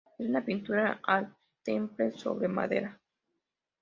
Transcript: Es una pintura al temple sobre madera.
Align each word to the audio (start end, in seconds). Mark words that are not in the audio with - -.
Es 0.17 0.27
una 0.27 0.43
pintura 0.43 0.99
al 1.03 1.31
temple 1.61 2.09
sobre 2.09 2.47
madera. 2.47 2.99